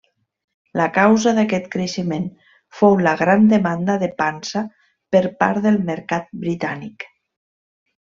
La 0.79 0.85
causa 0.95 1.33
d'aquest 1.39 1.67
creixement 1.75 2.25
fou 2.79 2.97
la 3.09 3.15
gran 3.21 3.47
demanda 3.53 4.01
de 4.07 4.13
pansa 4.25 4.67
per 5.17 5.25
part 5.45 5.65
del 5.71 5.83
mercat 5.95 6.31
britànic. 6.49 7.11